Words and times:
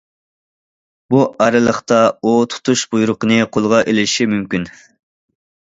بۇ 1.15 1.19
ئارىلىقتا 1.45 2.01
ئۇ 2.23 2.33
تۇتۇش 2.55 2.85
بۇيرۇقىنى 2.95 3.39
قولىغا 3.55 3.87
ئېلىشى 3.93 4.33
مۇمكىن. 4.35 4.69